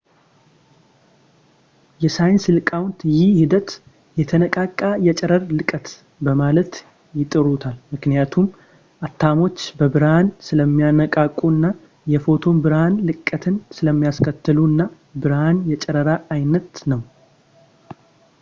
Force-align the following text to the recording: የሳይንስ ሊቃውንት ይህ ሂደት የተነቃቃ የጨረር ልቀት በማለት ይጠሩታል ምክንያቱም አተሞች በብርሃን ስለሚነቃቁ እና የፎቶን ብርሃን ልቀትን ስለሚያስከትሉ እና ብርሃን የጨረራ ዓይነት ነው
የሳይንስ 2.03 2.45
ሊቃውንት 2.55 2.99
ይህ 3.15 3.27
ሂደት 3.39 3.67
የተነቃቃ 4.19 4.79
የጨረር 5.07 5.43
ልቀት 5.57 5.87
በማለት 6.25 6.73
ይጠሩታል 7.19 7.75
ምክንያቱም 7.95 8.47
አተሞች 9.07 9.59
በብርሃን 9.81 10.29
ስለሚነቃቁ 10.47 11.39
እና 11.55 11.67
የፎቶን 12.13 12.61
ብርሃን 12.65 12.97
ልቀትን 13.09 13.57
ስለሚያስከትሉ 13.79 14.57
እና 14.71 14.81
ብርሃን 15.25 15.59
የጨረራ 15.73 16.09
ዓይነት 16.37 16.75
ነው 16.93 17.03